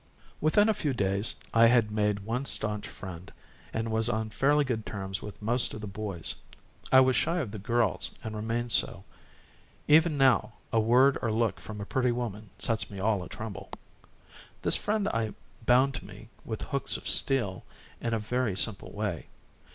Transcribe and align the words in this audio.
Within 0.41 0.67
a 0.67 0.73
few 0.73 0.95
days 0.95 1.35
I 1.53 1.67
had 1.67 1.91
made 1.91 2.21
one 2.21 2.45
staunch 2.45 2.87
friend 2.87 3.31
and 3.71 3.91
was 3.91 4.09
on 4.09 4.31
fairly 4.31 4.65
good 4.65 4.83
terms 4.83 5.21
with 5.21 5.43
most 5.43 5.75
of 5.75 5.81
the 5.81 5.85
boys. 5.85 6.33
I 6.91 7.01
was 7.01 7.15
shy 7.15 7.37
of 7.37 7.51
the 7.51 7.59
girls, 7.59 8.09
and 8.23 8.35
remained 8.35 8.71
so; 8.71 9.03
even 9.87 10.17
now 10.17 10.53
a 10.73 10.79
word 10.79 11.19
or 11.21 11.31
look 11.31 11.59
from 11.59 11.79
a 11.79 11.85
pretty 11.85 12.11
woman 12.11 12.49
sets 12.57 12.89
me 12.89 12.99
all 12.99 13.21
a 13.21 13.29
tremble. 13.29 13.69
This 14.63 14.75
friend 14.75 15.07
I 15.09 15.35
bound 15.67 15.93
to 15.93 16.05
me 16.07 16.29
with 16.43 16.63
hooks 16.63 16.97
of 16.97 17.07
steel 17.07 17.63
in 18.01 18.15
a 18.15 18.17
very 18.17 18.57
simple 18.57 18.91
way. 18.91 19.27